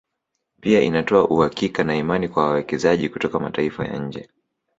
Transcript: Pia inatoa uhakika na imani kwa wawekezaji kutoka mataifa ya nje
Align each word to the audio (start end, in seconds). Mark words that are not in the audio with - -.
Pia 0.61 0.81
inatoa 0.81 1.27
uhakika 1.29 1.83
na 1.83 1.95
imani 1.95 2.27
kwa 2.29 2.43
wawekezaji 2.45 3.09
kutoka 3.09 3.39
mataifa 3.39 3.85
ya 3.85 3.99
nje 3.99 4.29